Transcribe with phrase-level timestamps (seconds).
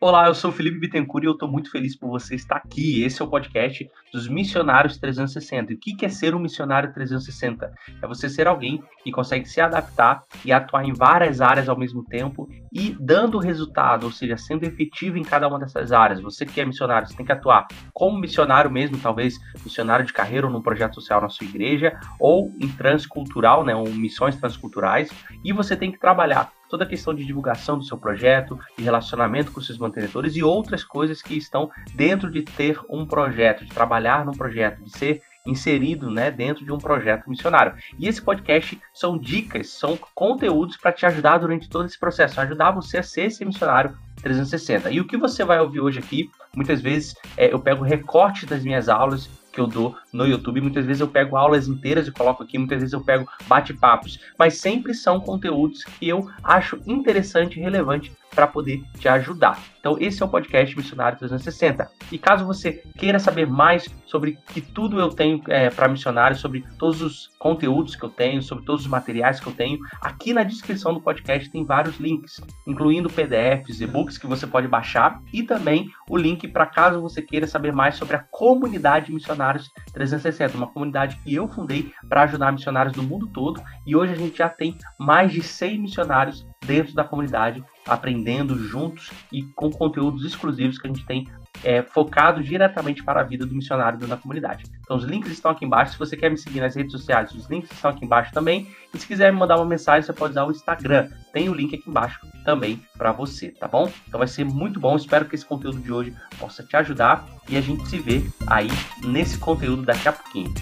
[0.00, 3.02] Olá, eu sou Felipe Bittencourt e eu estou muito feliz por você estar aqui.
[3.02, 5.72] Esse é o podcast dos Missionários 360.
[5.72, 7.72] E o que é ser um missionário 360?
[8.00, 12.04] É você ser alguém que consegue se adaptar e atuar em várias áreas ao mesmo
[12.04, 16.20] tempo e dando resultado, ou seja, sendo efetivo em cada uma dessas áreas.
[16.20, 19.34] Você que é missionário, você tem que atuar como missionário mesmo, talvez
[19.64, 23.88] missionário de carreira ou num projeto social na sua igreja, ou em transcultural, né, ou
[23.88, 25.10] missões transculturais,
[25.44, 29.50] e você tem que trabalhar toda a questão de divulgação do seu projeto, de relacionamento
[29.52, 34.24] com seus mantenedores e outras coisas que estão dentro de ter um projeto, de trabalhar
[34.24, 37.74] num projeto, de ser inserido né, dentro de um projeto missionário.
[37.98, 42.70] E esse podcast são dicas, são conteúdos para te ajudar durante todo esse processo, ajudar
[42.70, 44.90] você a ser esse missionário 360.
[44.90, 48.62] E o que você vai ouvir hoje aqui, muitas vezes é, eu pego recorte das
[48.62, 50.60] minhas aulas que eu dou no YouTube.
[50.60, 54.58] Muitas vezes eu pego aulas inteiras e coloco aqui, muitas vezes eu pego bate-papos, mas
[54.58, 59.58] sempre são conteúdos que eu acho interessante e relevante para poder te ajudar.
[59.80, 61.90] Então, esse é o podcast Missionário 360.
[62.12, 66.64] E caso você queira saber mais sobre que tudo eu tenho é, para missionários, sobre
[66.78, 70.42] todos os conteúdos que eu tenho, sobre todos os materiais que eu tenho, aqui na
[70.42, 75.88] descrição do podcast tem vários links, incluindo PDFs, e-books que você pode baixar e também
[76.08, 81.16] o link para caso você queira saber mais sobre a comunidade Missionários 360, uma comunidade
[81.22, 84.76] que eu fundei para ajudar missionários do mundo todo e hoje a gente já tem
[84.98, 90.92] mais de 100 missionários dentro da comunidade aprendendo juntos e com conteúdos exclusivos que a
[90.92, 91.26] gente tem
[91.64, 94.64] é, focado diretamente para a vida do missionário da comunidade.
[94.80, 95.92] Então os links estão aqui embaixo.
[95.92, 98.68] Se você quer me seguir nas redes sociais, os links estão aqui embaixo também.
[98.94, 101.08] E se quiser me mandar uma mensagem, você pode usar o Instagram.
[101.32, 103.90] Tem o link aqui embaixo também para você, tá bom?
[104.06, 104.96] Então vai ser muito bom.
[104.96, 108.68] Espero que esse conteúdo de hoje possa te ajudar e a gente se vê aí
[109.04, 110.52] nesse conteúdo daqui a pouquinho.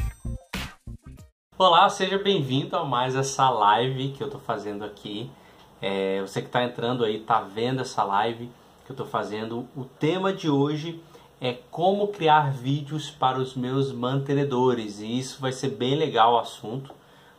[1.58, 5.30] Olá, seja bem-vindo a mais essa live que eu estou fazendo aqui.
[5.80, 8.50] É, você que está entrando aí, está vendo essa live
[8.84, 9.66] que eu estou fazendo.
[9.76, 11.00] O tema de hoje
[11.40, 15.00] é como criar vídeos para os meus mantenedores.
[15.00, 16.94] E isso vai ser bem legal o assunto,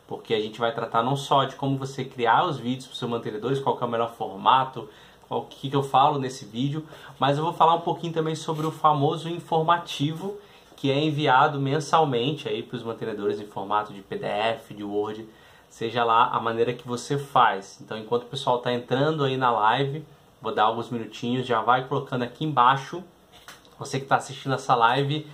[0.07, 2.99] porque a gente vai tratar não só de como você criar os vídeos para os
[2.99, 4.87] seus mantenedores, qual é o melhor formato,
[5.29, 6.85] o que, que eu falo nesse vídeo,
[7.19, 10.37] mas eu vou falar um pouquinho também sobre o famoso informativo
[10.77, 15.27] que é enviado mensalmente aí para os mantenedores em formato de PDF, de Word
[15.69, 17.79] seja lá a maneira que você faz.
[17.81, 20.05] Então, enquanto o pessoal está entrando aí na live,
[20.41, 23.03] vou dar alguns minutinhos, já vai colocando aqui embaixo,
[23.77, 25.27] você que está assistindo essa live,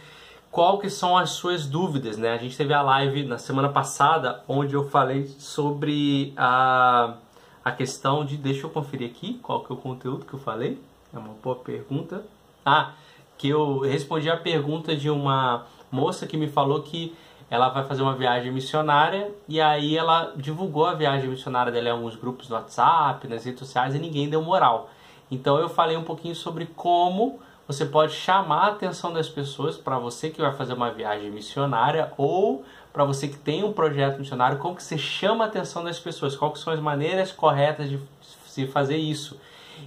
[0.51, 2.33] qual que são as suas dúvidas, né?
[2.33, 7.15] A gente teve a live na semana passada, onde eu falei sobre a,
[7.63, 10.79] a questão de, deixa eu conferir aqui, qual que é o conteúdo que eu falei,
[11.13, 12.23] é uma boa pergunta.
[12.65, 12.91] Ah,
[13.37, 17.15] que eu respondi a pergunta de uma moça que me falou que
[17.49, 21.91] ela vai fazer uma viagem missionária e aí ela divulgou a viagem missionária dela em
[21.91, 24.89] alguns grupos no WhatsApp, nas redes sociais e ninguém deu moral.
[25.29, 29.97] Então eu falei um pouquinho sobre como você pode chamar a atenção das pessoas para
[29.97, 34.59] você que vai fazer uma viagem missionária ou para você que tem um projeto missionário,
[34.59, 37.99] como que você chama a atenção das pessoas, quais são as maneiras corretas de
[38.45, 39.39] se fazer isso.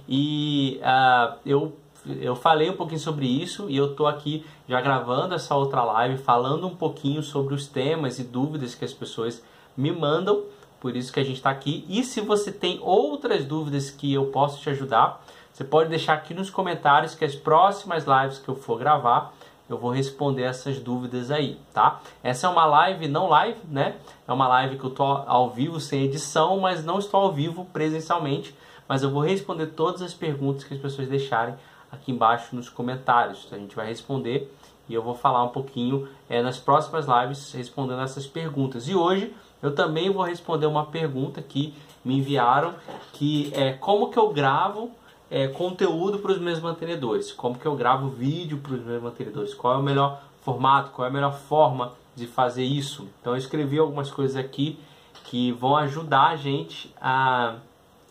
[0.09, 1.77] E uh, eu
[2.21, 6.17] eu falei um pouquinho sobre isso e eu estou aqui já gravando essa outra live
[6.17, 9.43] falando um pouquinho sobre os temas e dúvidas que as pessoas
[9.75, 10.43] me mandam.
[10.79, 11.85] Por isso que a gente está aqui.
[11.89, 16.33] E se você tem outras dúvidas que eu posso te ajudar, você pode deixar aqui
[16.33, 19.33] nos comentários que as próximas lives que eu for gravar,
[19.69, 21.99] eu vou responder essas dúvidas aí, tá?
[22.23, 23.95] Essa é uma live, não live, né?
[24.27, 27.65] É uma live que eu tô ao vivo sem edição, mas não estou ao vivo
[27.73, 28.55] presencialmente,
[28.87, 31.55] mas eu vou responder todas as perguntas que as pessoas deixarem
[31.91, 33.47] aqui embaixo nos comentários.
[33.51, 34.51] A gente vai responder
[34.89, 38.87] e eu vou falar um pouquinho é, nas próximas lives respondendo essas perguntas.
[38.87, 42.73] E hoje eu também vou responder uma pergunta que me enviaram,
[43.13, 44.91] que é como que eu gravo
[45.29, 49.53] é, conteúdo para os meus mantenedores, como que eu gravo vídeo para os meus mantenedores,
[49.53, 53.07] qual é o melhor formato, qual é a melhor forma de fazer isso.
[53.19, 54.79] Então eu escrevi algumas coisas aqui
[55.25, 57.55] que vão ajudar a gente a,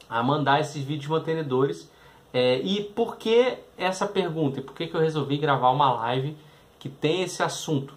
[0.09, 1.91] a mandar esses vídeos mantenedores
[2.39, 4.61] é, e por que essa pergunta?
[4.61, 6.37] E por que, que eu resolvi gravar uma live
[6.79, 7.95] que tem esse assunto?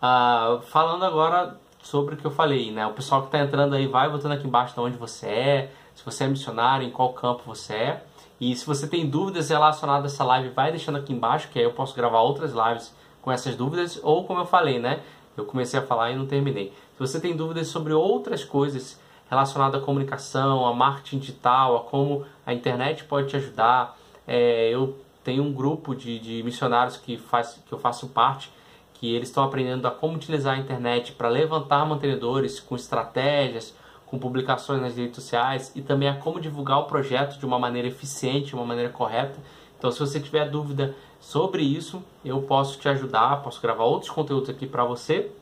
[0.00, 2.86] Ah, falando agora sobre o que eu falei, né?
[2.86, 6.04] O pessoal que está entrando aí vai botando aqui embaixo de onde você é, se
[6.04, 8.04] você é missionário, em qual campo você é.
[8.40, 11.64] E se você tem dúvidas relacionadas a essa live, vai deixando aqui embaixo, que aí
[11.64, 13.98] eu posso gravar outras lives com essas dúvidas.
[14.04, 15.00] Ou como eu falei, né?
[15.36, 16.72] Eu comecei a falar e não terminei.
[16.92, 19.00] Se você tem dúvidas sobre outras coisas
[19.32, 23.96] relacionado à comunicação, a marketing digital, a como a internet pode te ajudar.
[24.28, 28.52] É, eu tenho um grupo de, de missionários que, faz, que eu faço parte,
[28.92, 33.74] que eles estão aprendendo a como utilizar a internet para levantar mantenedores com estratégias,
[34.04, 37.88] com publicações nas redes sociais e também a como divulgar o projeto de uma maneira
[37.88, 39.38] eficiente, de uma maneira correta.
[39.78, 44.50] Então, se você tiver dúvida sobre isso, eu posso te ajudar, posso gravar outros conteúdos
[44.50, 45.32] aqui para você.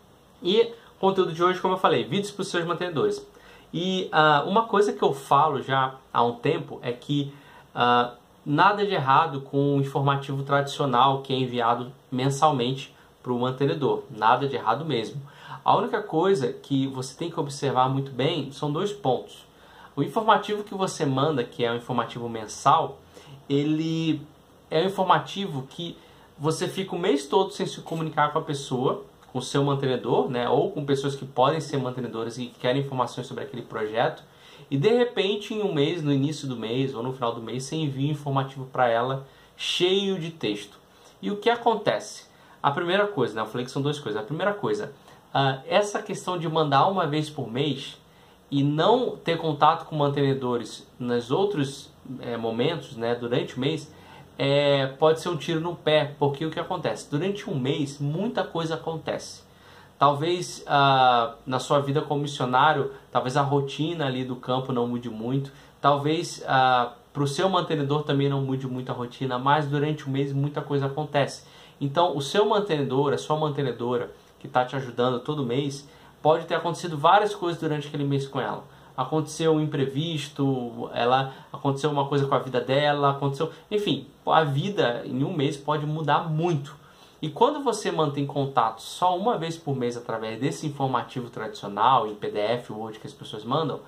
[0.40, 3.26] E conteúdo de hoje, como eu falei, vídeos para os seus mantenedores.
[3.72, 7.32] E uh, uma coisa que eu falo já há um tempo é que
[7.74, 14.02] uh, nada de errado com o informativo tradicional que é enviado mensalmente para o mantenedor.
[14.10, 15.20] Nada de errado mesmo.
[15.64, 19.46] A única coisa que você tem que observar muito bem são dois pontos.
[19.94, 22.98] O informativo que você manda, que é um informativo mensal,
[23.48, 24.22] ele
[24.70, 25.96] é um informativo que
[26.38, 30.48] você fica o mês todo sem se comunicar com a pessoa, com seu mantenedor, né,
[30.48, 34.22] ou com pessoas que podem ser mantenedoras e querem informações sobre aquele projeto,
[34.70, 37.64] e de repente em um mês, no início do mês ou no final do mês,
[37.64, 40.78] você envia um informativo para ela cheio de texto.
[41.20, 42.24] E o que acontece?
[42.62, 44.20] A primeira coisa, né, eu falei que são duas coisas.
[44.20, 44.92] A primeira coisa,
[45.34, 47.98] uh, essa questão de mandar uma vez por mês
[48.50, 51.90] e não ter contato com mantenedores nos outros
[52.20, 53.90] é, momentos, né, durante o mês,
[54.42, 57.10] é, pode ser um tiro no pé, porque o que acontece?
[57.10, 59.42] Durante um mês, muita coisa acontece.
[59.98, 65.10] Talvez ah, na sua vida como missionário, talvez a rotina ali do campo não mude
[65.10, 70.06] muito, talvez ah, para o seu mantenedor também não mude muito a rotina, mas durante
[70.06, 71.44] o mês muita coisa acontece.
[71.78, 75.86] Então, o seu mantenedor, a sua mantenedora que está te ajudando todo mês,
[76.22, 78.64] pode ter acontecido várias coisas durante aquele mês com ela
[78.96, 85.02] aconteceu um imprevisto, ela aconteceu uma coisa com a vida dela, aconteceu, enfim, a vida
[85.04, 86.78] em um mês pode mudar muito.
[87.22, 92.14] E quando você mantém contato só uma vez por mês através desse informativo tradicional, em
[92.14, 93.80] PDF, Word que as pessoas mandam,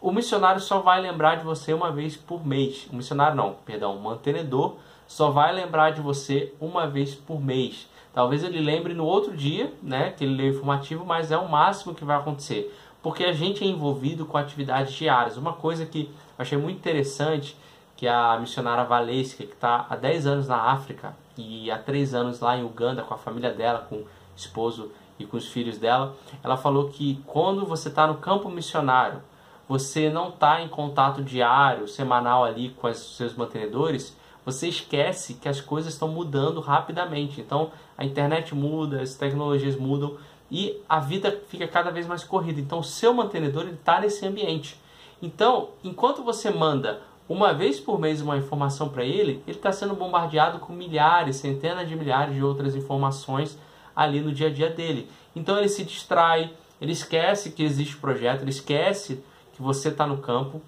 [0.00, 2.86] o missionário só vai lembrar de você uma vez por mês.
[2.92, 4.76] O missionário não, perdão, o mantenedor
[5.08, 7.88] só vai lembrar de você uma vez por mês.
[8.12, 11.94] Talvez ele lembre no outro dia, né, que ele leu informativo, mas é o máximo
[11.94, 12.72] que vai acontecer
[13.02, 15.36] porque a gente é envolvido com atividades diárias.
[15.36, 17.56] Uma coisa que achei muito interessante,
[17.96, 22.40] que a missionária Valesca, que está há 10 anos na África e há 3 anos
[22.40, 24.06] lá em Uganda com a família dela, com o
[24.36, 29.20] esposo e com os filhos dela, ela falou que quando você está no campo missionário,
[29.68, 35.48] você não está em contato diário, semanal ali com os seus mantenedores, você esquece que
[35.48, 37.40] as coisas estão mudando rapidamente.
[37.40, 40.16] Então a internet muda, as tecnologias mudam
[40.50, 42.60] e a vida fica cada vez mais corrida.
[42.60, 44.80] Então, o seu mantenedor está nesse ambiente.
[45.20, 49.94] Então, enquanto você manda uma vez por mês uma informação para ele, ele está sendo
[49.94, 53.58] bombardeado com milhares, centenas de milhares de outras informações
[53.94, 55.10] ali no dia a dia dele.
[55.36, 56.50] Então, ele se distrai,
[56.80, 59.22] ele esquece que existe projeto, ele esquece
[59.54, 60.62] que você está no campo,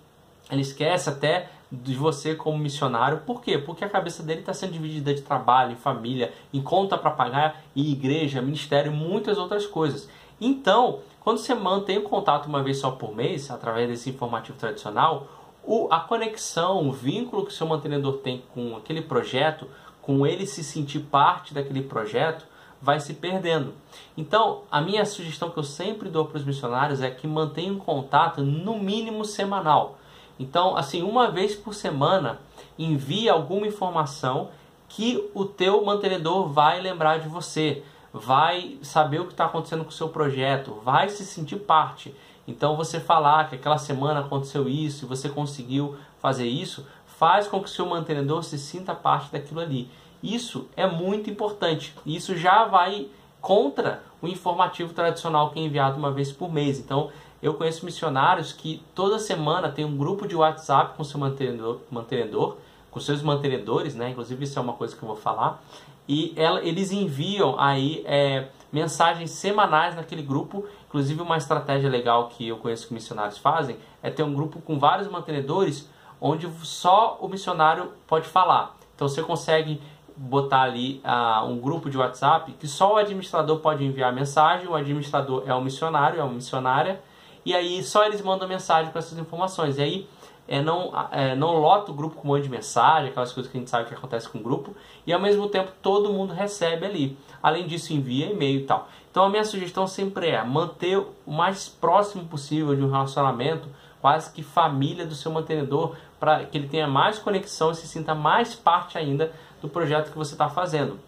[0.51, 3.19] ele esquece até de você como missionário.
[3.19, 3.59] Por quê?
[3.59, 7.91] Porque a cabeça dele está sendo dividida de trabalho, família, em conta para pagar, em
[7.91, 10.09] igreja, ministério e muitas outras coisas.
[10.41, 15.29] Então, quando você mantém o contato uma vez só por mês, através desse informativo tradicional,
[15.63, 19.69] o, a conexão, o vínculo que o seu mantenedor tem com aquele projeto,
[20.01, 22.47] com ele se sentir parte daquele projeto,
[22.81, 23.75] vai se perdendo.
[24.17, 28.41] Então, a minha sugestão que eu sempre dou para os missionários é que mantenham contato
[28.43, 30.00] no mínimo semanal.
[30.41, 32.41] Então, assim, uma vez por semana,
[32.79, 34.49] envie alguma informação
[34.89, 39.91] que o teu mantenedor vai lembrar de você, vai saber o que está acontecendo com
[39.91, 42.15] o seu projeto, vai se sentir parte.
[42.49, 47.61] Então, você falar que aquela semana aconteceu isso e você conseguiu fazer isso, faz com
[47.61, 49.91] que o seu mantenedor se sinta parte daquilo ali.
[50.23, 51.95] Isso é muito importante.
[52.07, 53.09] Isso já vai
[53.43, 56.79] contra o informativo tradicional que é enviado uma vez por mês.
[56.79, 57.11] Então,
[57.43, 62.57] eu conheço missionários que toda semana tem um grupo de WhatsApp com seu mantenedor, mantenedor
[62.91, 64.11] com seus mantenedores, né?
[64.11, 65.63] Inclusive isso é uma coisa que eu vou falar.
[66.09, 70.67] E ela, eles enviam aí é, mensagens semanais naquele grupo.
[70.89, 74.79] Inclusive uma estratégia legal que eu conheço que missionários fazem é ter um grupo com
[74.79, 75.89] vários mantenedores
[76.21, 78.77] onde só o missionário pode falar.
[78.95, 79.81] Então você consegue
[80.17, 84.75] botar ali uh, um grupo de WhatsApp que só o administrador pode enviar mensagem, o
[84.75, 87.01] administrador é o missionário, é uma missionária,
[87.45, 89.79] e aí só eles mandam mensagem com essas informações.
[89.79, 90.09] E aí
[90.51, 93.57] é, não, é, não lota o grupo com um monte de mensagem, aquelas coisas que
[93.57, 94.75] a gente sabe que acontece com o grupo,
[95.07, 97.17] e ao mesmo tempo todo mundo recebe ali.
[97.41, 98.89] Além disso, envia e-mail e tal.
[99.11, 103.69] Então a minha sugestão sempre é manter o mais próximo possível de um relacionamento,
[104.01, 108.15] quase que família do seu mantenedor, para que ele tenha mais conexão e se sinta
[108.15, 109.33] mais parte ainda
[109.63, 110.99] do projeto que você está fazendo.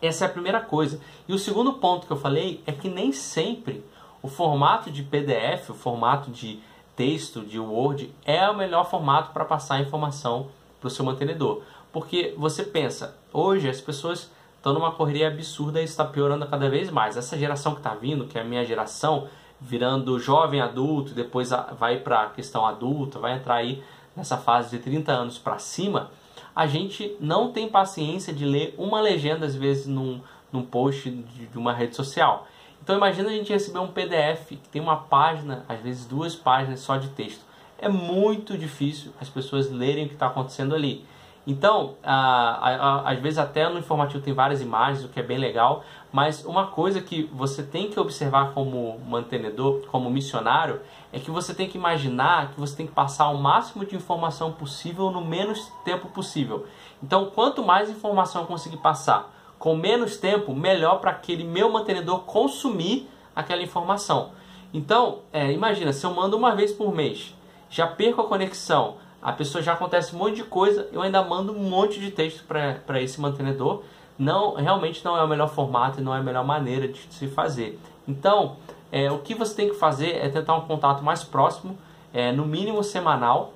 [0.00, 1.00] Essa é a primeira coisa.
[1.26, 3.82] E o segundo ponto que eu falei é que nem sempre
[4.26, 6.58] o formato de PDF, o formato de
[6.96, 10.48] texto, de Word, é o melhor formato para passar a informação
[10.80, 11.62] para o seu mantenedor.
[11.92, 16.90] Porque você pensa, hoje as pessoas estão numa correria absurda e está piorando cada vez
[16.90, 17.16] mais.
[17.16, 19.28] Essa geração que está vindo, que é a minha geração,
[19.60, 23.80] virando jovem adulto, depois vai para a questão adulta, vai entrar aí
[24.16, 26.10] nessa fase de 30 anos para cima,
[26.52, 31.46] a gente não tem paciência de ler uma legenda, às vezes, num, num post de,
[31.46, 32.48] de uma rede social.
[32.86, 36.78] Então imagina a gente receber um PDF que tem uma página, às vezes duas páginas
[36.78, 37.40] só de texto.
[37.80, 41.04] É muito difícil as pessoas lerem o que está acontecendo ali.
[41.44, 46.44] Então, às vezes até no informativo tem várias imagens, o que é bem legal, mas
[46.44, 50.80] uma coisa que você tem que observar como mantenedor, como missionário,
[51.12, 54.52] é que você tem que imaginar que você tem que passar o máximo de informação
[54.52, 56.68] possível no menos tempo possível.
[57.02, 62.20] Então, quanto mais informação eu conseguir passar com menos tempo, melhor para aquele meu mantenedor
[62.20, 64.30] consumir aquela informação.
[64.72, 67.34] Então, é, imagina, se eu mando uma vez por mês,
[67.70, 71.52] já perco a conexão, a pessoa já acontece um monte de coisa, eu ainda mando
[71.52, 73.82] um monte de texto para esse mantenedor.
[74.18, 77.26] Não, realmente não é o melhor formato e não é a melhor maneira de se
[77.28, 77.78] fazer.
[78.06, 78.56] Então,
[78.90, 81.76] é, o que você tem que fazer é tentar um contato mais próximo,
[82.14, 83.52] é, no mínimo semanal.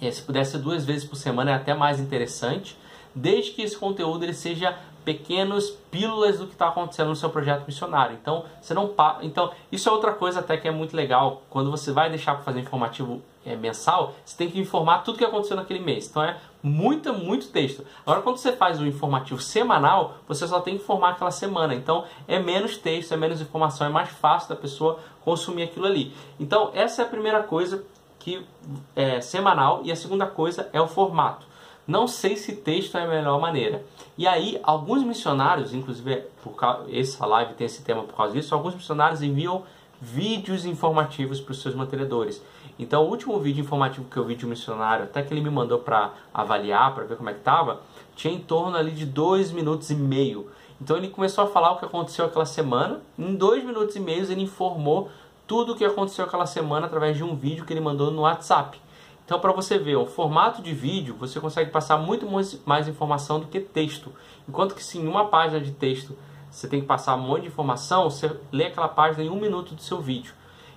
[0.00, 2.76] É, se puder ser duas vezes por semana é até mais interessante,
[3.14, 7.66] desde que esse conteúdo ele seja pequenas pílulas do que está acontecendo no seu projeto
[7.66, 8.16] missionário.
[8.20, 11.42] Então, você não então isso é outra coisa até que é muito legal.
[11.50, 15.24] Quando você vai deixar para fazer informativo é, mensal, você tem que informar tudo que
[15.24, 16.08] aconteceu naquele mês.
[16.08, 17.84] Então é muito, muito texto.
[18.06, 21.74] Agora, quando você faz o informativo semanal, você só tem que informar aquela semana.
[21.74, 26.14] Então é menos texto, é menos informação, é mais fácil da pessoa consumir aquilo ali.
[26.40, 27.84] Então essa é a primeira coisa
[28.18, 28.44] que
[28.96, 31.46] é semanal e a segunda coisa é o formato.
[31.86, 33.84] Não sei se texto é a melhor maneira.
[34.16, 38.54] E aí, alguns missionários, inclusive por causa, essa live tem esse tema por causa disso,
[38.54, 39.64] alguns missionários enviam
[40.00, 42.42] vídeos informativos para os seus mantenedores.
[42.78, 45.50] Então, o último vídeo informativo que eu vi de um missionário, até que ele me
[45.50, 47.80] mandou para avaliar, para ver como é que estava,
[48.16, 50.50] tinha em torno ali de dois minutos e meio.
[50.80, 53.00] Então, ele começou a falar o que aconteceu aquela semana.
[53.18, 55.10] Em dois minutos e meio, ele informou
[55.46, 58.80] tudo o que aconteceu aquela semana através de um vídeo que ele mandou no WhatsApp.
[59.24, 62.26] Então, para você ver, o formato de vídeo, você consegue passar muito
[62.66, 64.12] mais informação do que texto.
[64.48, 66.16] Enquanto que se em uma página de texto
[66.50, 69.74] você tem que passar um monte de informação, você lê aquela página em um minuto
[69.74, 70.34] do seu vídeo.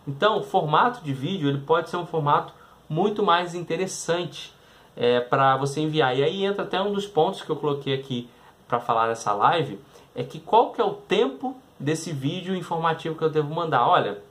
[0.08, 2.54] Então, o formato de vídeo ele pode ser um formato
[2.89, 4.54] muito mais interessante
[4.96, 6.18] é, para você enviar.
[6.18, 8.30] E aí entra até um dos pontos que eu coloquei aqui
[8.68, 9.80] para falar nessa live,
[10.16, 13.88] é que qual que é o tempo desse vídeo informativo que eu devo mandar.
[13.88, 14.24] Olha,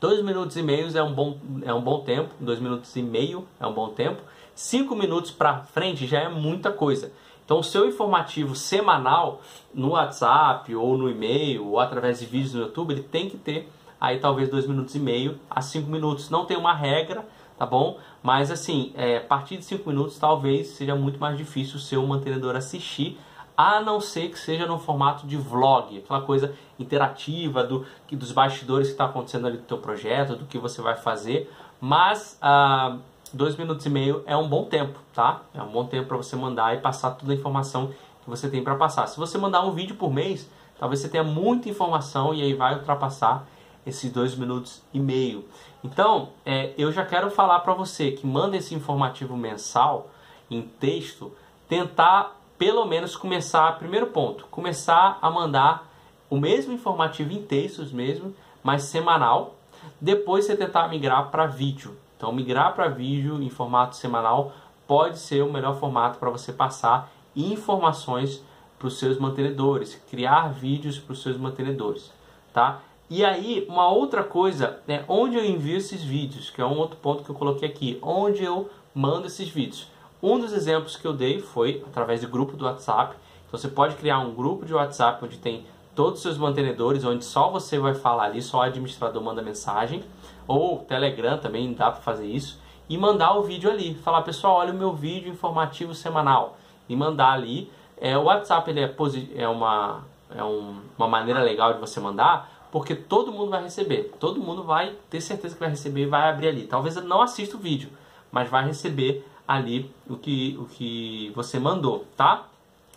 [0.00, 2.32] Dois minutos e meio é um bom, é um bom tempo.
[2.38, 4.22] Dois minutos e meio é um bom tempo.
[4.54, 7.12] Cinco minutos para frente já é muita coisa.
[7.44, 9.40] Então, o seu informativo semanal
[9.74, 13.68] no WhatsApp ou no e-mail ou através de vídeos no YouTube, ele tem que ter
[14.00, 16.30] aí talvez dois minutos e meio a cinco minutos.
[16.30, 17.26] Não tem uma regra,
[17.58, 17.98] tá bom?
[18.22, 22.06] Mas assim, é, a partir de cinco minutos talvez seja muito mais difícil o seu
[22.06, 23.18] mantenedor assistir
[23.58, 28.30] a não ser que seja no formato de vlog, aquela coisa interativa do que dos
[28.30, 32.98] bastidores que está acontecendo ali do teu projeto, do que você vai fazer, mas ah,
[33.32, 35.42] dois minutos e meio é um bom tempo, tá?
[35.52, 37.88] É um bom tempo para você mandar e passar toda a informação
[38.22, 39.08] que você tem para passar.
[39.08, 40.48] Se você mandar um vídeo por mês,
[40.78, 43.44] talvez você tenha muita informação e aí vai ultrapassar
[43.84, 45.44] esses dois minutos e meio.
[45.82, 50.10] Então, é, eu já quero falar para você que manda esse informativo mensal
[50.48, 51.32] em texto,
[51.68, 55.88] tentar pelo menos começar, primeiro ponto, começar a mandar
[56.28, 59.54] o mesmo informativo em textos mesmo, mas semanal.
[60.00, 61.96] Depois você tentar migrar para vídeo.
[62.16, 64.52] Então, migrar para vídeo em formato semanal
[64.86, 68.42] pode ser o melhor formato para você passar informações
[68.76, 72.12] para os seus mantenedores, criar vídeos para os seus mantenedores,
[72.52, 72.80] tá?
[73.10, 76.96] E aí, uma outra coisa é onde eu envio esses vídeos, que é um outro
[76.96, 79.88] ponto que eu coloquei aqui, onde eu mando esses vídeos.
[80.22, 83.16] Um dos exemplos que eu dei foi através do grupo do WhatsApp.
[83.46, 87.24] Então você pode criar um grupo de WhatsApp onde tem todos os seus mantenedores, onde
[87.24, 90.02] só você vai falar ali, só o administrador manda mensagem.
[90.46, 92.60] Ou Telegram também dá para fazer isso.
[92.88, 93.94] E mandar o vídeo ali.
[93.94, 96.56] Falar, pessoal, olha o meu vídeo informativo semanal.
[96.88, 97.70] E mandar ali.
[98.00, 98.94] É, o WhatsApp ele é,
[99.36, 104.14] é, uma, é um, uma maneira legal de você mandar, porque todo mundo vai receber.
[104.18, 106.66] Todo mundo vai ter certeza que vai receber e vai abrir ali.
[106.66, 107.90] Talvez ele não assista o vídeo,
[108.32, 112.46] mas vai receber ali o que, o que você mandou, tá?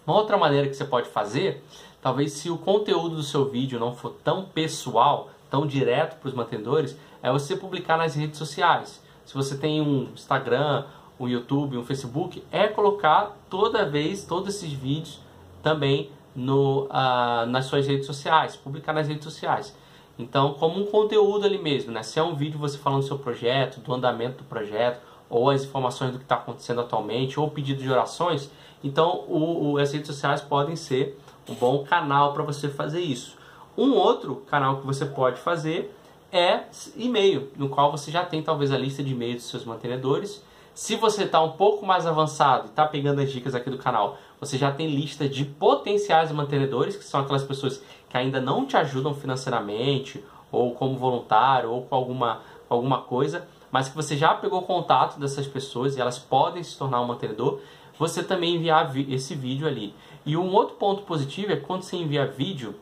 [0.05, 1.63] Uma outra maneira que você pode fazer,
[2.01, 6.33] talvez se o conteúdo do seu vídeo não for tão pessoal, tão direto para os
[6.33, 9.01] mantenedores, é você publicar nas redes sociais.
[9.23, 10.85] Se você tem um Instagram,
[11.17, 15.21] um YouTube, um Facebook, é colocar toda vez, todos esses vídeos
[15.63, 19.75] também no, uh, nas suas redes sociais, publicar nas redes sociais.
[20.17, 22.03] Então, como um conteúdo ali mesmo, né?
[22.03, 24.99] Se é um vídeo você falando do seu projeto, do andamento do projeto,
[25.31, 28.51] ou as informações do que está acontecendo atualmente, ou pedido de orações,
[28.83, 31.17] então o, o, as redes sociais podem ser
[31.49, 33.37] um bom canal para você fazer isso.
[33.77, 35.95] Um outro canal que você pode fazer
[36.33, 36.63] é
[36.97, 40.43] e-mail, no qual você já tem talvez a lista de e-mails dos seus mantenedores.
[40.73, 44.17] Se você está um pouco mais avançado e está pegando as dicas aqui do canal,
[44.39, 48.75] você já tem lista de potenciais mantenedores, que são aquelas pessoas que ainda não te
[48.75, 54.61] ajudam financeiramente, ou como voluntário, ou com alguma, alguma coisa, mas que você já pegou
[54.63, 57.59] contato dessas pessoas e elas podem se tornar um mantenedor,
[57.97, 59.93] você também enviar esse vídeo ali.
[60.25, 62.75] E um outro ponto positivo é que quando você envia vídeo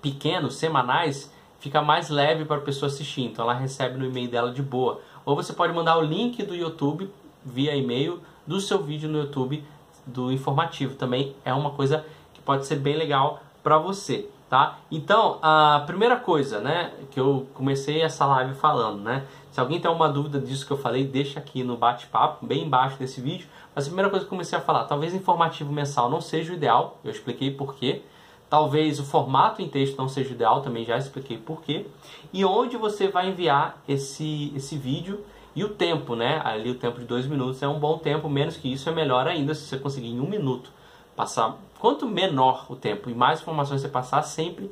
[0.00, 4.52] pequenos, semanais, fica mais leve para a pessoa assistir, então ela recebe no e-mail dela
[4.52, 5.00] de boa.
[5.24, 7.10] Ou você pode mandar o link do YouTube
[7.44, 9.62] via e-mail do seu vídeo no YouTube
[10.06, 10.94] do informativo.
[10.94, 14.78] Também é uma coisa que pode ser bem legal para você, tá?
[14.90, 19.24] Então, a primeira coisa, né, que eu comecei essa live falando, né?
[19.50, 22.96] Se alguém tem uma dúvida disso que eu falei, deixa aqui no bate-papo, bem embaixo
[22.98, 23.48] desse vídeo.
[23.74, 26.56] Mas a primeira coisa que eu comecei a falar, talvez informativo mensal não seja o
[26.56, 28.02] ideal, eu expliquei por quê.
[28.48, 31.86] Talvez o formato em texto não seja ideal, também já expliquei por quê.
[32.32, 36.40] E onde você vai enviar esse, esse vídeo e o tempo, né?
[36.44, 39.26] Ali o tempo de dois minutos é um bom tempo, menos que isso é melhor
[39.26, 40.70] ainda se você conseguir em um minuto
[41.16, 41.56] passar.
[41.78, 44.70] Quanto menor o tempo e mais informações você passar, sempre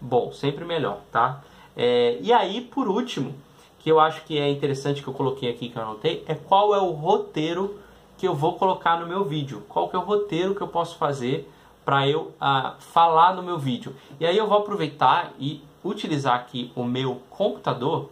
[0.00, 1.42] bom, sempre melhor, tá?
[1.76, 3.34] É, e aí, por último,
[3.80, 6.74] que eu acho que é interessante que eu coloquei aqui que eu anotei, é qual
[6.74, 7.78] é o roteiro
[8.16, 9.64] que eu vou colocar no meu vídeo.
[9.68, 11.50] Qual que é o roteiro que eu posso fazer
[11.84, 13.96] para eu uh, falar no meu vídeo.
[14.18, 18.10] E aí eu vou aproveitar e utilizar aqui o meu computador.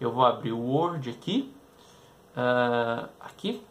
[0.00, 1.52] Eu vou abrir o Word aqui,
[2.36, 3.62] uh, aqui,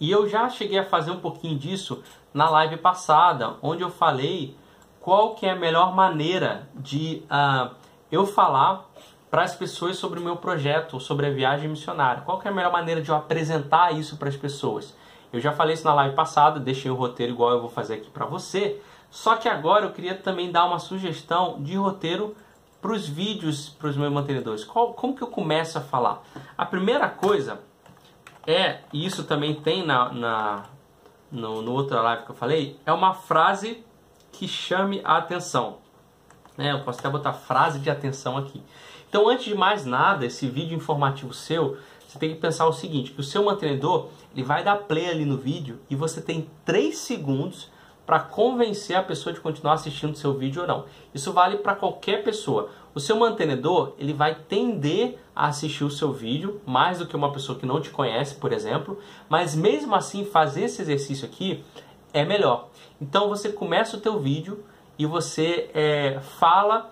[0.00, 4.56] e eu já cheguei a fazer um pouquinho disso na live passada, onde eu falei
[5.00, 7.74] qual que é a melhor maneira de uh,
[8.10, 8.87] eu falar
[9.30, 12.22] para as pessoas sobre o meu projeto, sobre a viagem missionária.
[12.22, 14.94] Qual é a melhor maneira de eu apresentar isso para as pessoas?
[15.32, 18.10] Eu já falei isso na live passada, deixei o roteiro igual eu vou fazer aqui
[18.10, 18.80] para você.
[19.10, 22.34] Só que agora eu queria também dar uma sugestão de roteiro
[22.80, 24.64] para os vídeos para os meus mantenedores.
[24.64, 26.22] Qual, como que eu começo a falar?
[26.56, 27.60] A primeira coisa
[28.46, 30.64] é, e isso também tem na, na
[31.30, 33.84] no, no outra live que eu falei, é uma frase
[34.32, 35.78] que chame a atenção.
[36.56, 36.72] Né?
[36.72, 38.62] Eu posso até botar frase de atenção aqui.
[39.08, 43.12] Então, antes de mais nada, esse vídeo informativo seu, você tem que pensar o seguinte,
[43.12, 46.96] que o seu mantenedor ele vai dar play ali no vídeo e você tem 3
[46.96, 47.70] segundos
[48.06, 50.86] para convencer a pessoa de continuar assistindo seu vídeo ou não.
[51.12, 52.70] Isso vale para qualquer pessoa.
[52.94, 57.30] O seu mantenedor ele vai tender a assistir o seu vídeo mais do que uma
[57.30, 61.62] pessoa que não te conhece, por exemplo, mas mesmo assim fazer esse exercício aqui
[62.14, 62.70] é melhor.
[62.98, 64.64] Então você começa o teu vídeo
[64.98, 66.90] e você é, fala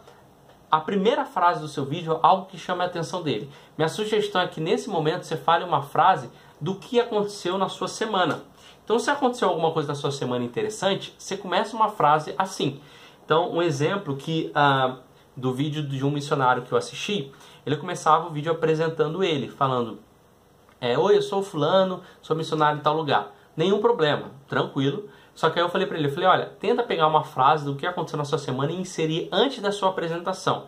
[0.70, 3.50] a primeira frase do seu vídeo algo que chame a atenção dele.
[3.76, 7.88] Minha sugestão é que nesse momento você fale uma frase do que aconteceu na sua
[7.88, 8.42] semana.
[8.85, 12.81] Então, se aconteceu alguma coisa na sua semana interessante, você começa uma frase assim.
[13.24, 14.96] Então, um exemplo que uh,
[15.37, 17.33] do vídeo de um missionário que eu assisti,
[17.64, 19.98] ele começava o vídeo apresentando ele, falando:
[20.81, 23.35] é, Oi, eu sou fulano, sou missionário em tal lugar.
[23.57, 25.09] Nenhum problema, tranquilo.
[25.37, 27.87] Só que aí eu falei para ele, falei, olha, tenta pegar uma frase do que
[27.87, 30.64] aconteceu na sua semana e inserir antes da sua apresentação.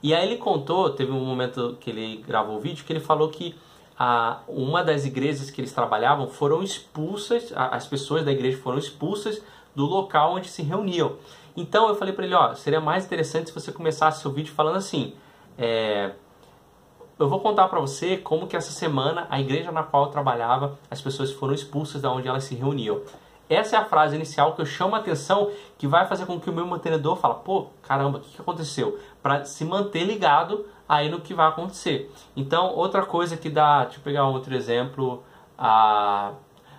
[0.00, 3.28] E aí ele contou, teve um momento que ele gravou o vídeo, que ele falou
[3.28, 3.54] que
[3.98, 8.78] a, uma das igrejas que eles trabalhavam foram expulsas, a, as pessoas da igreja foram
[8.78, 9.42] expulsas
[9.74, 11.16] do local onde se reuniam.
[11.56, 14.76] Então eu falei para ele, ó, seria mais interessante se você começasse seu vídeo falando
[14.76, 15.14] assim,
[15.58, 16.12] é,
[17.18, 20.78] eu vou contar para você como que essa semana a igreja na qual eu trabalhava,
[20.88, 23.02] as pessoas foram expulsas da onde elas se reuniam.
[23.52, 26.48] Essa é a frase inicial que eu chamo a atenção, que vai fazer com que
[26.48, 28.98] o meu mantenedor fale, pô, caramba, o que, aconteceu?
[29.22, 32.10] Para se manter ligado aí no que vai acontecer.
[32.34, 35.22] Então, outra coisa que dá, deixa eu pegar outro exemplo,
[35.58, 36.32] a...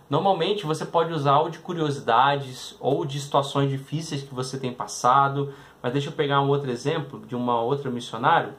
[0.10, 5.54] Normalmente você pode usar o de curiosidades ou de situações difíceis que você tem passado,
[5.82, 8.54] mas deixa eu pegar um outro exemplo de uma outra missionário.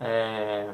[0.00, 0.70] É...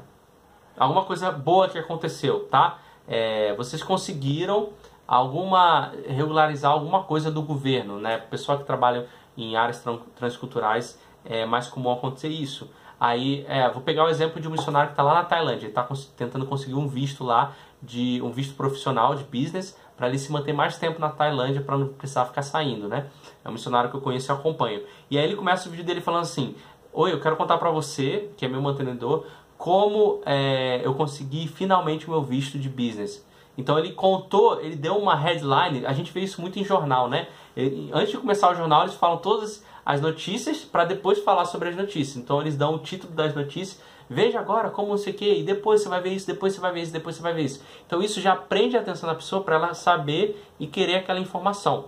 [0.76, 2.78] Alguma coisa boa que aconteceu, tá?
[3.08, 3.54] É...
[3.56, 4.70] Vocês conseguiram
[5.12, 8.16] alguma regularizar alguma coisa do governo, né?
[8.16, 9.84] Pessoal que trabalha em áreas
[10.16, 12.70] transculturais é mais comum acontecer isso.
[12.98, 15.68] Aí, é, vou pegar o exemplo de um missionário que está lá na Tailândia, ele
[15.68, 20.32] está tentando conseguir um visto lá, de um visto profissional de business, para ele se
[20.32, 23.06] manter mais tempo na Tailândia para não precisar ficar saindo, né?
[23.44, 24.82] É um missionário que eu conheço e acompanho.
[25.10, 26.54] E aí ele começa o vídeo dele falando assim:
[26.90, 29.26] Oi, eu quero contar para você, que é meu mantenedor,
[29.58, 33.22] como é, eu consegui finalmente o meu visto de business.
[33.56, 37.28] Então ele contou, ele deu uma headline, a gente vê isso muito em jornal, né?
[37.56, 41.68] Ele, antes de começar o jornal, eles falam todas as notícias para depois falar sobre
[41.68, 42.16] as notícias.
[42.16, 45.82] Então eles dão o título das notícias, veja agora como sei o que, e depois
[45.82, 47.62] você vai ver isso, depois você vai ver isso, depois você vai ver isso.
[47.86, 51.86] Então isso já prende a atenção da pessoa para ela saber e querer aquela informação.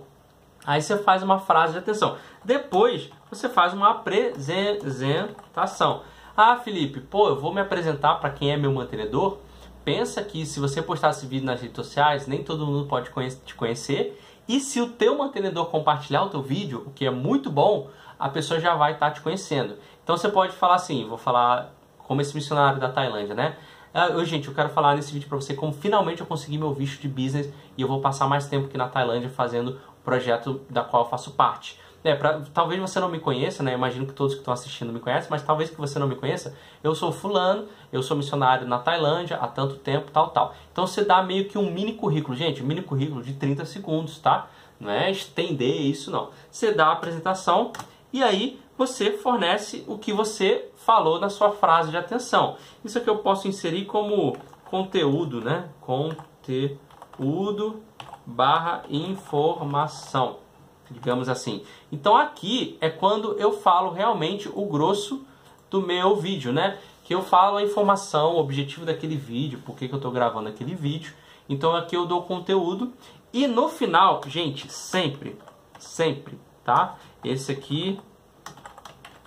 [0.65, 2.17] Aí você faz uma frase de atenção.
[2.43, 6.01] Depois você faz uma apresentação.
[6.35, 9.37] Ah, Felipe, pô, eu vou me apresentar para quem é meu mantenedor
[9.85, 13.11] pensa que se você postar esse vídeo nas redes sociais, nem todo mundo pode
[13.45, 14.19] te conhecer.
[14.47, 18.27] E se o teu mantenedor compartilhar o teu vídeo, o que é muito bom, a
[18.27, 19.77] pessoa já vai estar tá te conhecendo.
[20.03, 23.55] Então você pode falar assim, vou falar como esse missionário da Tailândia, né?
[23.93, 26.99] Ah, gente, eu quero falar nesse vídeo para você como finalmente eu consegui meu visto
[27.01, 30.83] de business e eu vou passar mais tempo aqui na Tailândia fazendo o projeto da
[30.83, 31.79] qual eu faço parte.
[32.05, 33.73] É, pra, talvez você não me conheça, né?
[33.73, 36.55] Imagino que todos que estão assistindo me conhecem, mas talvez que você não me conheça.
[36.83, 40.53] Eu sou fulano, eu sou missionário na Tailândia há tanto tempo, tal, tal.
[40.71, 44.19] Então você dá meio que um mini currículo, gente, um mini currículo de 30 segundos,
[44.19, 44.47] tá?
[44.79, 46.29] Não é estender isso, não.
[46.51, 47.73] Você dá a apresentação
[48.13, 52.55] e aí você fornece o que você falou na sua frase de atenção.
[52.83, 55.69] Isso aqui eu posso inserir como conteúdo, né?
[55.81, 56.77] Conteúdo
[58.27, 60.44] barra informação
[60.91, 61.63] digamos assim.
[61.91, 65.25] Então aqui é quando eu falo realmente o grosso
[65.69, 66.77] do meu vídeo, né?
[67.03, 70.49] Que eu falo a informação, o objetivo daquele vídeo, por que, que eu estou gravando
[70.49, 71.13] aquele vídeo.
[71.47, 72.93] Então aqui eu dou conteúdo
[73.31, 75.37] e no final, gente, sempre,
[75.77, 76.95] sempre, tá?
[77.23, 77.99] Esse aqui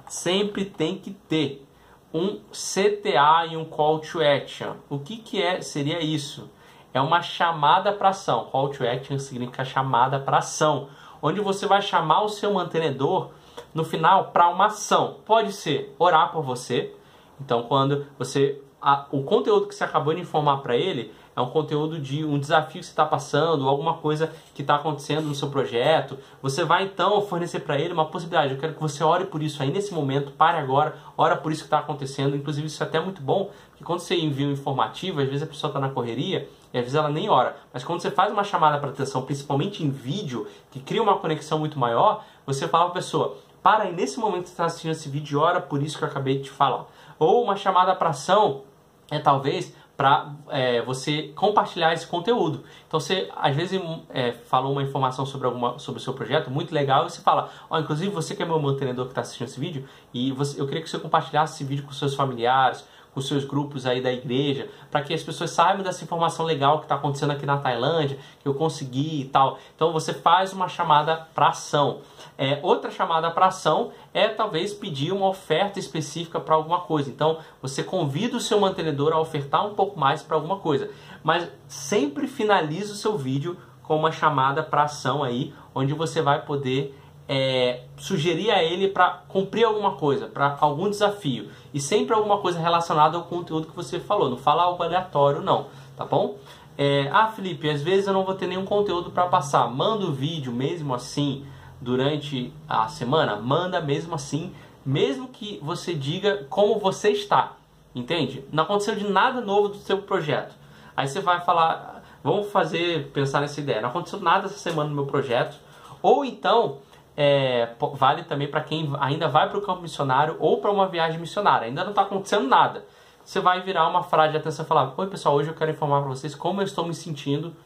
[0.09, 1.67] sempre tem que ter
[2.13, 4.75] um CTA e um Call to Action.
[4.89, 6.51] O que, que é seria isso?
[6.93, 8.47] É uma chamada para ação.
[8.47, 10.89] Call to Action significa chamada para ação
[11.23, 13.31] onde você vai chamar o seu mantenedor
[13.75, 15.17] no final para uma ação.
[15.25, 16.95] Pode ser orar por você.
[17.41, 21.51] Então, quando você a, o conteúdo que você acabou de informar para ele é um
[21.51, 25.49] conteúdo de um desafio que você está passando, alguma coisa que está acontecendo no seu
[25.49, 26.19] projeto.
[26.43, 28.55] Você vai então fornecer para ele uma possibilidade.
[28.55, 31.63] Eu quero que você ore por isso aí nesse momento, pare agora, ora por isso
[31.63, 32.35] que está acontecendo.
[32.35, 35.47] Inclusive, isso é até muito bom, porque quando você envia um informativo, às vezes a
[35.47, 37.57] pessoa está na correria e às vezes ela nem ora.
[37.73, 41.59] Mas quando você faz uma chamada para atenção, principalmente em vídeo, que cria uma conexão
[41.59, 44.93] muito maior, você fala para a pessoa: para aí nesse momento que você está assistindo
[44.93, 46.87] esse vídeo, ora por isso que eu acabei de te falar.
[47.19, 48.63] Ou uma chamada para ação
[49.11, 52.63] é talvez para é, você compartilhar esse conteúdo.
[52.87, 56.73] Então você às vezes é, falou uma informação sobre alguma sobre o seu projeto muito
[56.73, 59.49] legal e você fala, ó, oh, inclusive você que é meu mantenedor que está assistindo
[59.49, 62.87] esse vídeo e você, eu queria que você compartilhasse esse vídeo com seus familiares,
[63.19, 66.85] com seus grupos aí da igreja, para que as pessoas saibam dessa informação legal que
[66.85, 69.59] está acontecendo aqui na Tailândia, que eu consegui e tal.
[69.75, 71.99] Então você faz uma chamada para ação.
[72.37, 77.11] É, outra chamada para ação é talvez pedir uma oferta específica para alguma coisa.
[77.11, 80.89] Então você convida o seu mantenedor a ofertar um pouco mais para alguma coisa,
[81.25, 86.45] mas sempre finaliza o seu vídeo com uma chamada para ação aí, onde você vai
[86.45, 86.97] poder
[87.29, 91.51] é, sugerir a ele para cumprir alguma coisa, para algum desafio.
[91.75, 94.31] E sempre alguma coisa relacionada ao conteúdo que você falou.
[94.31, 95.67] Não fala algo aleatório, não.
[95.95, 96.39] Tá bom?
[96.79, 99.69] É, ah, Felipe, às vezes eu não vou ter nenhum conteúdo para passar.
[99.69, 101.45] Manda o vídeo mesmo assim
[101.81, 103.37] durante a semana.
[103.37, 104.55] Manda mesmo assim,
[104.87, 107.53] mesmo que você diga como você está.
[107.95, 108.45] Entende?
[108.51, 110.55] Não aconteceu de nada novo do seu projeto.
[110.97, 113.83] Aí você vai falar, vamos fazer, pensar nessa ideia.
[113.83, 115.59] Não aconteceu nada essa semana no meu projeto.
[116.01, 116.79] Ou então,
[117.21, 121.19] é, vale também para quem ainda vai para o campo missionário ou para uma viagem
[121.19, 121.67] missionária.
[121.67, 122.85] Ainda não está acontecendo nada.
[123.25, 125.99] Você vai virar uma frase de atenção e falar: Oi, pessoal, hoje eu quero informar
[125.99, 127.57] para vocês como eu estou me sentindo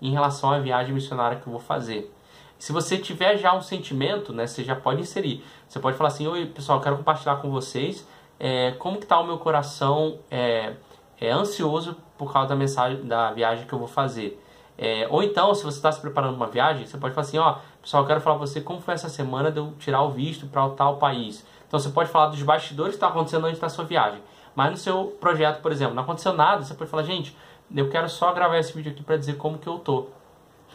[0.00, 2.10] em relação à viagem missionária que eu vou fazer.
[2.58, 5.44] Se você tiver já um sentimento, né, você já pode inserir.
[5.68, 8.08] Você pode falar assim: Oi, pessoal, eu quero compartilhar com vocês
[8.40, 10.72] é, como que está o meu coração é,
[11.20, 14.42] é, ansioso por causa da mensagem da viagem que eu vou fazer.
[14.76, 17.58] É, ou então, se você está se preparando uma viagem, você pode falar assim, ó,
[17.80, 20.46] pessoal, eu quero falar para você como foi essa semana de eu tirar o visto
[20.46, 21.46] para tal país.
[21.68, 24.20] Então você pode falar dos bastidores que está acontecendo antes da sua viagem.
[24.54, 27.36] Mas no seu projeto, por exemplo, não aconteceu nada, você pode falar, gente,
[27.74, 30.06] eu quero só gravar esse vídeo aqui para dizer como que eu tô.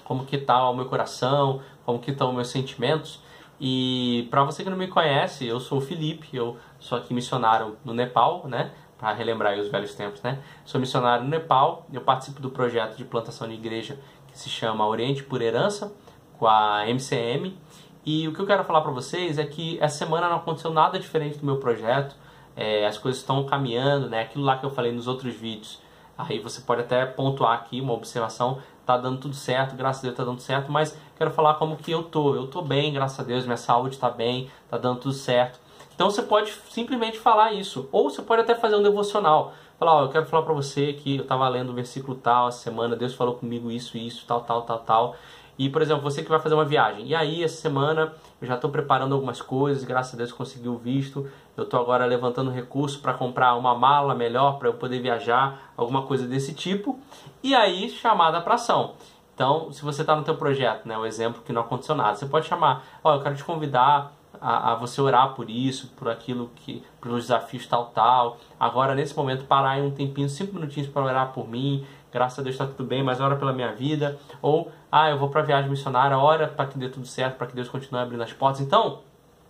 [0.03, 3.21] Como que tá o meu coração, como que estão meus sentimentos.
[3.59, 7.75] E para você que não me conhece, eu sou o Felipe, eu sou aqui missionário
[7.83, 8.71] no Nepal, né?
[8.97, 10.39] Para relembrar os velhos tempos, né?
[10.65, 14.87] Sou missionário no Nepal, eu participo do projeto de plantação de igreja que se chama
[14.87, 15.93] Oriente por Herança,
[16.37, 17.57] com a MCM.
[18.05, 20.97] E o que eu quero falar para vocês é que essa semana não aconteceu nada
[20.99, 22.15] diferente do meu projeto.
[22.55, 24.21] É, as coisas estão caminhando, né?
[24.21, 25.79] Aquilo lá que eu falei nos outros vídeos.
[26.17, 28.59] Aí você pode até pontuar aqui uma observação.
[28.85, 31.91] Tá dando tudo certo, graças a Deus tá dando certo, mas quero falar como que
[31.91, 32.33] eu tô.
[32.33, 35.59] Eu tô bem, graças a Deus, minha saúde tá bem, tá dando tudo certo.
[35.97, 39.55] Então você pode simplesmente falar isso, ou você pode até fazer um devocional.
[39.79, 42.59] Falar, ó, eu quero falar para você que eu estava lendo o versículo tal, essa
[42.59, 45.15] semana Deus falou comigo isso, isso, tal, tal, tal, tal.
[45.57, 47.07] E, por exemplo, você que vai fazer uma viagem.
[47.07, 50.77] E aí, essa semana, eu já estou preparando algumas coisas, graças a Deus consegui o
[50.77, 51.27] visto.
[51.57, 56.03] Eu estou agora levantando recurso para comprar uma mala melhor para eu poder viajar, alguma
[56.03, 56.99] coisa desse tipo.
[57.41, 58.93] E aí, chamada para ação.
[59.33, 62.27] Então, se você está no teu projeto, né, o exemplo que não aconteceu nada, você
[62.27, 66.51] pode chamar, ó, eu quero te convidar a, a, você orar por isso, por aquilo
[66.55, 68.37] que, pelos desafios tal, tal.
[68.59, 71.85] Agora, nesse momento, parar aí um tempinho, cinco minutinhos para orar por mim.
[72.11, 74.17] Graças a Deus está tudo bem, mas ora pela minha vida.
[74.41, 77.55] Ou, ah, eu vou para viagem missionária, ora para que dê tudo certo, para que
[77.55, 78.61] Deus continue abrindo as portas.
[78.61, 79.01] Então,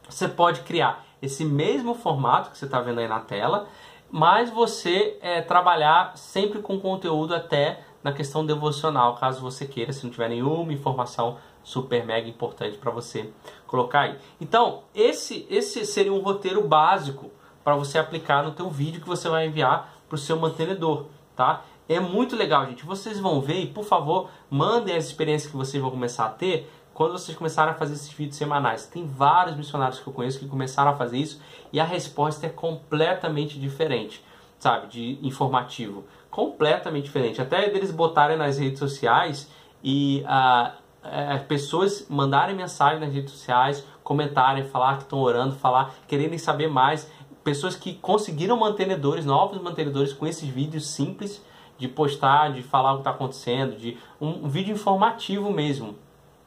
[0.10, 3.68] você pode criar esse mesmo formato que você está vendo aí na tela,
[4.10, 10.04] mas você é, trabalhar sempre com conteúdo até na questão devocional, caso você queira, se
[10.06, 13.30] não tiver nenhuma informação super mega importante para você
[13.68, 14.18] colocar aí.
[14.42, 17.32] Então, esse esse seria um roteiro básico
[17.64, 21.64] para você aplicar no teu vídeo que você vai enviar para o seu mantenedor, tá?
[21.90, 22.86] É muito legal, gente.
[22.86, 26.70] Vocês vão ver e, por favor, mandem as experiências que vocês vão começar a ter
[26.94, 28.88] quando vocês começarem a fazer esses vídeos semanais.
[28.88, 32.50] Tem vários missionários que eu conheço que começaram a fazer isso e a resposta é
[32.50, 34.24] completamente diferente,
[34.58, 34.88] sabe?
[34.88, 36.06] De informativo.
[36.30, 37.42] Completamente diferente.
[37.42, 39.50] Até eles botarem nas redes sociais
[39.84, 40.72] e uh,
[41.12, 46.68] as pessoas mandarem mensagem nas redes sociais, comentarem, falar que estão orando, falar, quererem saber
[46.68, 47.12] mais.
[47.44, 51.42] Pessoas que conseguiram mantenedores, novos mantenedores com esses vídeos simples
[51.78, 55.96] de postar, de falar o que está acontecendo, de um, um, vídeo informativo mesmo.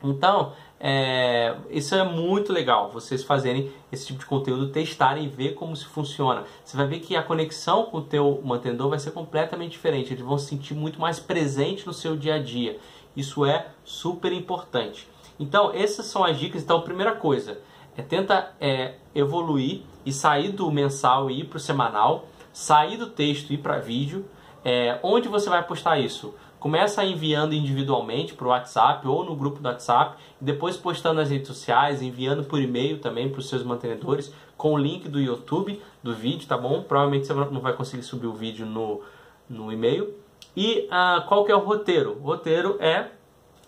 [0.02, 5.54] Então, é, isso é muito legal, vocês fazerem esse tipo de conteúdo, testarem e ver
[5.54, 6.44] como se funciona.
[6.64, 10.24] Você vai ver que a conexão com o teu mantenedor vai ser completamente diferente, eles
[10.24, 12.78] vão se sentir muito mais presente no seu dia a dia.
[13.16, 15.08] Isso é super importante.
[15.38, 16.62] Então, essas são as dicas.
[16.62, 17.58] Então, primeira coisa,
[17.96, 23.08] é tenta é, evoluir e sair do mensal e ir para o semanal, sair do
[23.08, 24.24] texto e ir para vídeo.
[24.64, 26.34] É, onde você vai postar isso?
[26.58, 31.48] Começa enviando individualmente para o WhatsApp ou no grupo do WhatsApp, depois postando nas redes
[31.48, 36.14] sociais, enviando por e-mail também para os seus mantenedores, com o link do YouTube do
[36.14, 36.82] vídeo, tá bom?
[36.82, 39.00] Provavelmente você não vai conseguir subir o vídeo no,
[39.48, 40.14] no e-mail.
[40.56, 42.18] E uh, qual que é o roteiro?
[42.20, 43.08] O roteiro é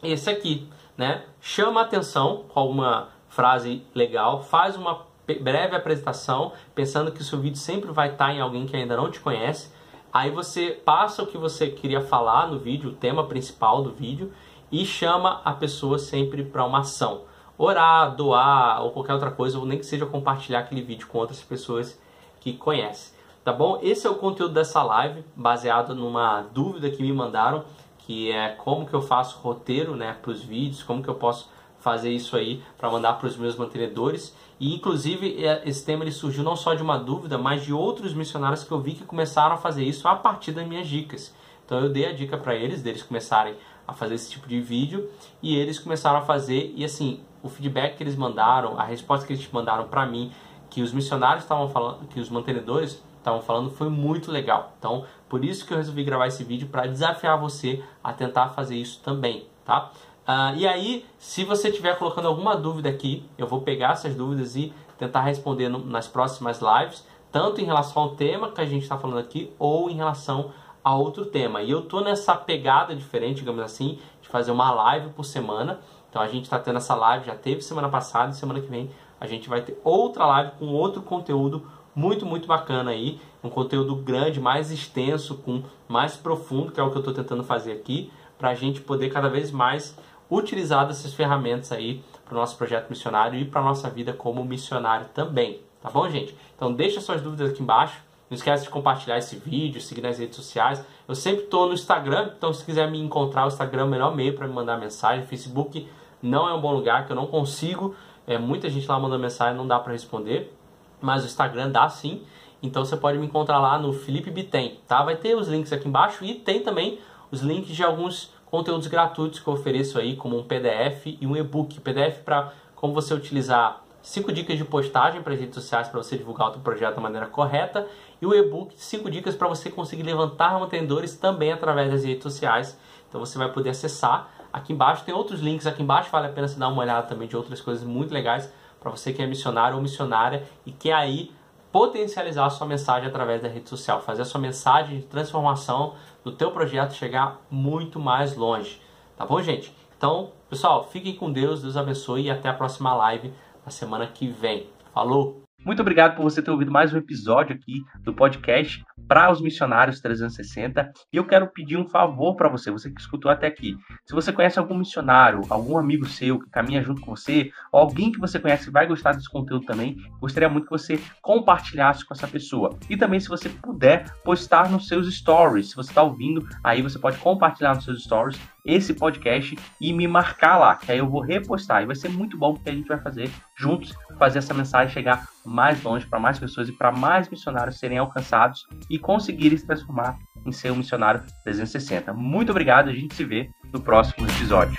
[0.02, 1.24] esse aqui, né?
[1.40, 5.06] Chama a atenção com alguma frase legal, faz uma
[5.40, 9.10] breve apresentação, pensando que o seu vídeo sempre vai estar em alguém que ainda não
[9.10, 9.72] te conhece.
[10.12, 14.32] Aí você passa o que você queria falar no vídeo, o tema principal do vídeo,
[14.70, 17.22] e chama a pessoa sempre para uma ação.
[17.56, 21.40] Orar, doar ou qualquer outra coisa, ou nem que seja compartilhar aquele vídeo com outras
[21.40, 21.98] pessoas
[22.40, 23.11] que conhecem
[23.44, 23.78] tá bom?
[23.82, 27.64] Esse é o conteúdo dessa live, baseado numa dúvida que me mandaram,
[27.98, 31.50] que é como que eu faço roteiro, né, para os vídeos, como que eu posso
[31.82, 34.34] fazer isso aí para mandar para os meus mantenedores.
[34.60, 38.14] E inclusive é, esse tema ele surgiu não só de uma dúvida, mas de outros
[38.14, 41.34] missionários que eu vi que começaram a fazer isso a partir das minhas dicas.
[41.64, 45.10] Então eu dei a dica para eles, deles começarem a fazer esse tipo de vídeo
[45.42, 49.32] e eles começaram a fazer e assim, o feedback que eles mandaram, a resposta que
[49.32, 50.30] eles mandaram para mim,
[50.70, 54.72] que os missionários estavam falando, que os mantenedores estavam falando foi muito legal.
[54.78, 58.76] Então, por isso que eu resolvi gravar esse vídeo para desafiar você a tentar fazer
[58.76, 59.90] isso também, tá?
[60.22, 64.54] Uh, e aí, se você estiver colocando alguma dúvida aqui, eu vou pegar essas dúvidas
[64.54, 68.82] e tentar responder no, nas próximas lives, tanto em relação ao tema que a gente
[68.82, 70.52] está falando aqui, ou em relação
[70.84, 71.62] a outro tema.
[71.62, 75.80] E eu tô nessa pegada diferente, digamos assim, de fazer uma live por semana.
[76.10, 78.90] Então a gente está tendo essa live, já teve semana passada e semana que vem
[79.22, 83.20] a gente vai ter outra live com outro conteúdo muito, muito bacana aí.
[83.42, 87.44] Um conteúdo grande, mais extenso, com mais profundo, que é o que eu estou tentando
[87.44, 89.96] fazer aqui, para a gente poder cada vez mais
[90.30, 94.44] utilizar dessas ferramentas aí para o nosso projeto missionário e para a nossa vida como
[94.44, 95.60] missionário também.
[95.82, 96.34] Tá bom, gente?
[96.56, 98.00] Então deixa suas dúvidas aqui embaixo.
[98.30, 100.82] Não esquece de compartilhar esse vídeo, seguir nas redes sociais.
[101.06, 104.16] Eu sempre estou no Instagram, então se quiser me encontrar, o Instagram é o melhor
[104.16, 105.26] meio para me mandar mensagem.
[105.26, 105.86] Facebook
[106.22, 107.94] não é um bom lugar, que eu não consigo.
[108.26, 110.56] É, muita gente lá manda mensagem, não dá para responder
[111.02, 112.22] mas o Instagram dá sim.
[112.62, 115.02] Então você pode me encontrar lá no Felipe Bitem, tá?
[115.02, 116.98] Vai ter os links aqui embaixo e tem também
[117.30, 121.36] os links de alguns conteúdos gratuitos que eu ofereço aí, como um PDF e um
[121.36, 121.80] e-book.
[121.80, 126.16] PDF para como você utilizar cinco dicas de postagem para as redes sociais para você
[126.16, 127.86] divulgar o seu projeto da maneira correta
[128.20, 132.78] e o e-book cinco dicas para você conseguir levantar mantenedores também através das redes sociais.
[133.08, 135.04] Então você vai poder acessar aqui embaixo.
[135.04, 137.60] Tem outros links aqui embaixo, vale a pena você dar uma olhada também de outras
[137.60, 141.30] coisas muito legais para você que é missionário ou missionária e quer aí
[141.70, 146.32] potencializar a sua mensagem através da rede social, fazer a sua mensagem de transformação do
[146.32, 148.80] teu projeto chegar muito mais longe.
[149.16, 149.74] Tá bom, gente?
[149.96, 153.32] Então, pessoal, fiquem com Deus, Deus abençoe e até a próxima live
[153.64, 154.66] na semana que vem.
[154.92, 155.42] Falou!
[155.64, 160.00] Muito obrigado por você ter ouvido mais um episódio aqui do podcast para os missionários
[160.00, 160.92] 360.
[161.12, 163.76] E eu quero pedir um favor para você, você que escutou até aqui.
[164.04, 168.12] Se você conhece algum missionário, algum amigo seu que caminha junto com você, ou alguém
[168.12, 172.28] que você conhece vai gostar desse conteúdo também, gostaria muito que você compartilhasse com essa
[172.28, 172.76] pessoa.
[172.88, 175.70] E também, se você puder, postar nos seus stories.
[175.70, 180.06] Se você está ouvindo, aí você pode compartilhar nos seus stories esse podcast e me
[180.06, 181.82] marcar lá, que aí eu vou repostar.
[181.82, 185.26] E vai ser muito bom porque a gente vai fazer juntos, fazer essa mensagem chegar
[185.44, 190.18] mais longe para mais pessoas e para mais missionários serem alcançados e conseguirem se transformar
[190.46, 192.12] em ser um missionário 360.
[192.12, 194.78] Muito obrigado, a gente se vê no próximo episódio.